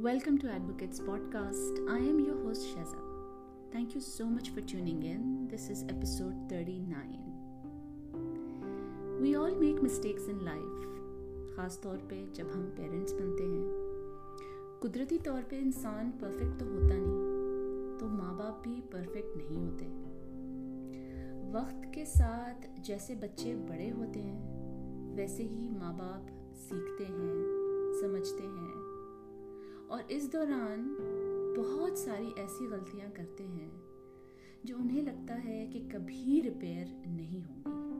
[0.00, 1.78] Welcome to Advocates Podcast.
[1.90, 3.00] I am your host Shaza.
[3.70, 5.46] Thank you so much for tuning in.
[5.46, 7.18] This is episode 39.
[9.20, 10.86] We all make mistakes in life,
[11.56, 16.96] ख़ास तौर पे जब हम parents बनते हैं कुदरती तौर पे इंसान परफेक्ट तो होता
[16.96, 19.92] नहीं तो माँ बाप भी परफेक्ट नहीं होते
[21.58, 26.36] वक्त के साथ जैसे बच्चे बड़े होते हैं वैसे ही माँ बाप
[26.68, 27.34] सीखते हैं
[28.00, 28.79] समझते हैं
[29.90, 30.96] और इस दौरान
[31.58, 33.82] बहुत सारी ऐसी गलतियाँ करते हैं
[34.66, 37.90] जो उन्हें लगता है कि कभी रिपेयर नहीं होंगी।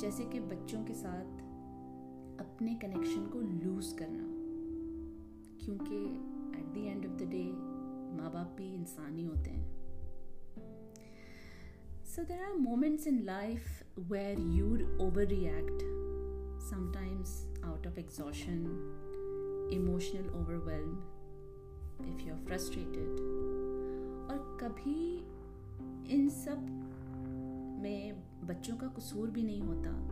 [0.00, 1.38] जैसे कि बच्चों के साथ
[2.40, 4.24] अपने कनेक्शन को लूज करना।
[5.64, 6.04] क्योंकि
[6.60, 7.44] at the end of the day
[8.16, 9.82] माँ बाप भी इंसान ही होते हैं।
[12.14, 13.68] So there are moments in life
[14.10, 15.84] where you'd overreact,
[16.72, 17.30] sometimes
[17.64, 18.66] out of exhaustion,
[19.68, 20.42] emotional
[22.02, 23.10] if you are frustrated
[24.30, 25.16] और कभी
[26.14, 26.58] इन सब
[27.82, 30.08] में बच्चों का कसूर भी नहीं होता,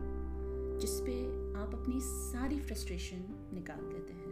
[0.79, 1.25] जिस पे
[1.59, 4.31] आप अपनी सारी फ्रस्ट्रेशन निकाल देते हैं।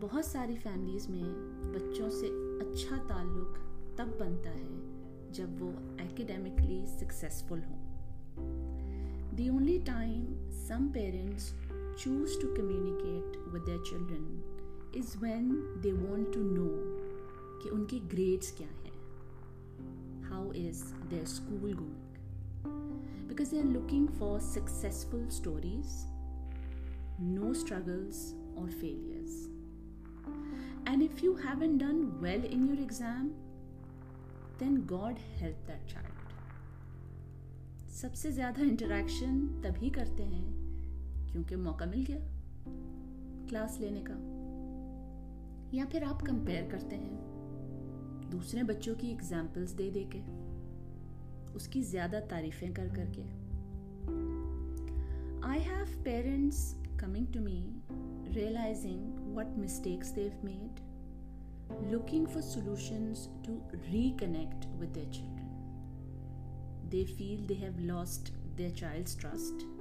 [0.00, 1.24] बहुत सारी फैमिलीज़ में
[1.72, 2.26] बच्चों से
[2.60, 3.54] अच्छा ताल्लुक
[3.98, 4.94] तब बनता है
[5.32, 5.70] जब वो
[6.04, 7.84] एकेडमिकली सक्सेसफुल हों।
[9.34, 11.63] The only time some parents
[11.96, 14.42] choose to communicate with their children
[14.92, 16.72] is when they want to know
[17.62, 18.92] कि उनके grades क्या हैं
[20.30, 20.80] how is
[21.12, 22.04] their school going
[23.28, 25.94] because they are looking for successful stories
[27.20, 29.38] no struggles or failures
[30.86, 33.30] and if you haven't done well in your exam
[34.58, 36.10] then God help that child
[38.02, 40.63] सबसे ज़्यादा interaction तभी करते हैं
[41.34, 42.18] क्योंकि मौका मिल गया
[43.48, 44.14] class लेने का
[45.76, 50.20] या फिर आप कंपेयर करते हैं दूसरे बच्चों की एग्जाम्पल्स दे दे के,
[51.54, 53.22] उसकी ज़्यादा तारीफें कर करके
[55.48, 57.82] I have parents coming to me
[58.32, 60.84] realising what mistakes they made
[62.28, 63.60] for solutions to
[63.92, 65.50] reconnect with their children.
[66.90, 69.73] They feel they have lost their child's trust.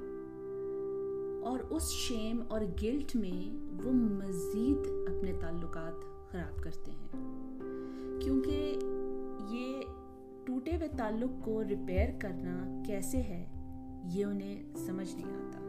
[1.45, 3.51] और उस शेम और गिल्ट में
[3.83, 4.77] वो मज़ीद
[5.09, 5.73] अपने ताल्लुक
[6.31, 7.11] ख़राब करते हैं।
[8.23, 8.55] क्योंकि
[9.55, 9.83] ये
[10.47, 13.41] टूटे हुए ताल्लुक को रिपेयर करना कैसे है,
[14.15, 15.61] ये उन्हें समझ नहीं आता।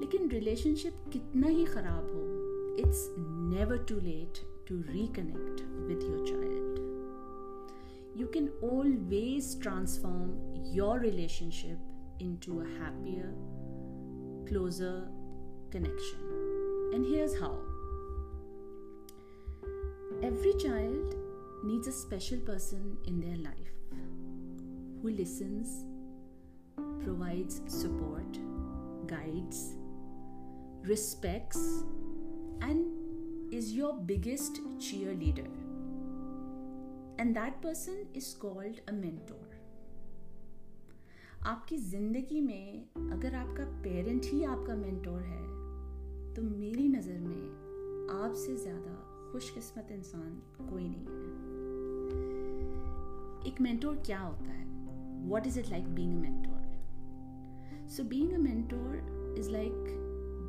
[0.00, 2.22] लेकिन रिलेशनशिप कितना ही ख़राब हो
[2.78, 4.38] it's never too late
[4.68, 6.78] to reconnect with your child
[8.20, 10.30] you can always transform
[10.74, 13.26] your relationship into a happier
[14.46, 15.08] closer
[15.70, 16.18] connection.
[16.92, 17.58] And here's how
[20.22, 21.14] every child
[21.64, 23.74] needs a special person in their life
[25.02, 25.84] who listens,
[27.02, 28.38] provides support,
[29.06, 29.74] guides,
[30.82, 31.84] respects,
[32.60, 32.86] and
[33.52, 35.48] is your biggest cheerleader.
[37.18, 39.53] And that person is called a mentor.
[41.46, 45.42] आपकी ज़िंदगी में अगर आपका parent ही आपका mentor है
[46.34, 48.92] तो मेरी नज़र में आपसे ज़्यादा
[49.32, 50.30] खुशकिस्मत इंसान
[50.70, 51.42] कोई नहीं है।
[53.48, 54.64] एक मेंटोर क्या होता है?
[55.28, 59.72] What is it like being mentor so being mentor is like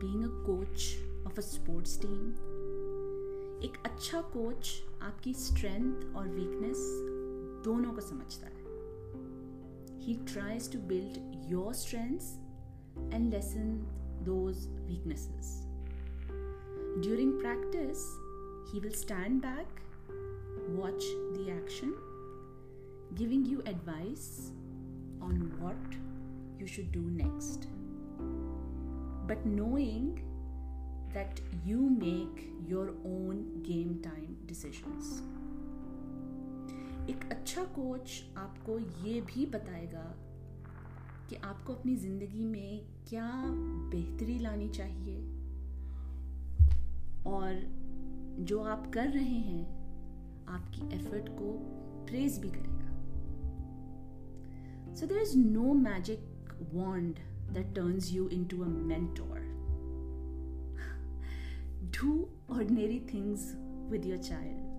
[0.04, 2.30] being a coach of a sports team
[3.66, 6.78] एक अच्छा कोच आपकी स्ट्रेंथ और वीकनेस
[7.66, 8.65] दोनों को समझता है।
[10.06, 11.18] He tries to build
[11.48, 12.38] your strengths
[13.12, 13.88] and lessen
[14.24, 15.66] those weaknesses.
[17.02, 18.06] During practice,
[18.72, 19.66] he will stand back,
[20.70, 21.96] watch the action,
[23.16, 24.52] giving you advice
[25.22, 25.76] on what
[26.60, 27.68] you should do next.
[29.26, 30.22] But knowing
[31.16, 35.24] that you make your own game time decisions.
[37.10, 40.06] एक अच्छा coach आपको ये भी बताएगा
[41.30, 43.30] कि आपको अपनी ज़िंदगी में क्या
[43.92, 45.18] बेहतरी लानी चाहिए
[47.26, 47.62] और
[48.40, 49.66] जो आप कर रहे हैं,
[50.48, 51.52] आपकी एफर्ट को
[52.08, 52.94] प्रेज भी करेगा
[54.96, 56.32] so there is no magic
[56.74, 57.20] wand
[57.54, 59.42] that turns you into a mentor.
[61.92, 63.56] Do ordinary things
[63.90, 64.75] with your child.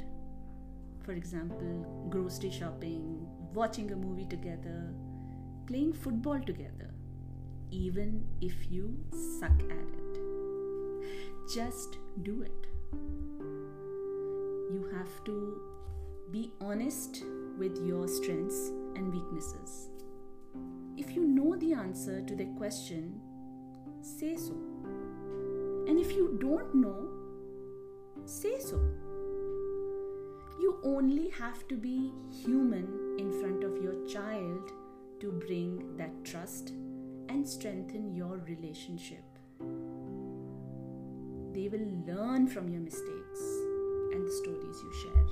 [1.07, 4.93] For example, grocery shopping, watching a movie together,
[5.69, 6.91] playing football together,
[7.71, 8.99] even if you
[9.39, 10.19] suck at it.
[11.55, 12.67] just do it.
[14.73, 15.61] You have to
[16.33, 17.23] be honest
[17.57, 19.91] with your strengths and weaknesses.
[20.97, 23.21] If you know the answer to the question,
[24.01, 24.57] say so.
[25.87, 27.09] And if you don't know,
[28.25, 28.81] say so
[30.76, 34.72] You only have to be human in front of your child
[35.20, 36.70] to bring that trust
[37.30, 39.24] and strengthen your relationship.
[41.54, 43.42] They will learn from your mistakes
[44.14, 45.30] and the stories you share.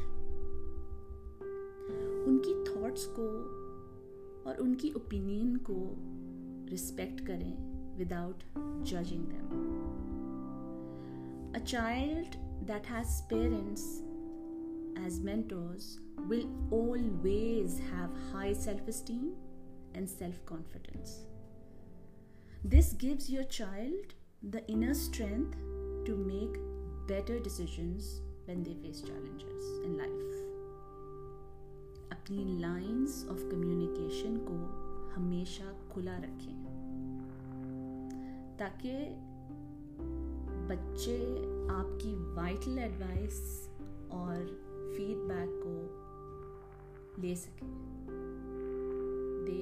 [2.28, 3.28] उनकी thoughts को
[4.50, 5.76] और उनकी opinion को
[6.72, 8.44] respect करें without
[8.90, 9.48] judging them
[11.56, 12.36] a child
[12.68, 13.86] that has parents
[15.06, 19.34] as mentors will always have high self esteem
[19.96, 21.20] and self confidence.
[22.64, 25.58] This gives your child the inner strength
[26.06, 26.60] to make
[27.08, 30.30] better decisions when they face challenges in life.
[32.12, 34.56] अपनी lines of communication को
[35.16, 36.54] हमेशा खुला रखें
[38.60, 38.94] ताकि
[40.72, 41.18] बच्चे
[41.74, 43.40] आपकी vital advice
[44.12, 44.36] और
[44.96, 47.68] feedback को ले सकें
[49.50, 49.62] they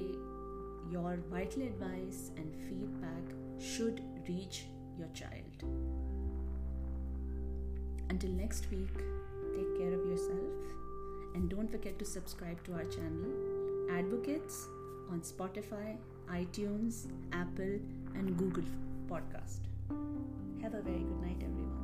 [0.94, 4.64] your vital advice and feedback should reach
[4.98, 5.62] your child.
[8.10, 8.94] Until next week,
[9.54, 10.58] take care of yourself
[11.34, 13.32] and don't forget to subscribe to our channel,
[13.90, 14.66] Advocates,
[15.10, 15.96] on Spotify,
[16.30, 17.78] iTunes, Apple,
[18.14, 18.64] and Google
[19.08, 19.60] Podcast.
[20.62, 21.81] Have a very good night, everyone.